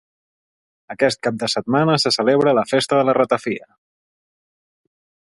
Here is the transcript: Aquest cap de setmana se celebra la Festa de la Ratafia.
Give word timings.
Aquest 0.93 1.19
cap 1.27 1.35
de 1.43 1.49
setmana 1.55 1.97
se 2.03 2.11
celebra 2.15 2.53
la 2.59 2.63
Festa 2.71 3.01
de 3.01 3.07
la 3.11 3.15
Ratafia. 3.19 3.69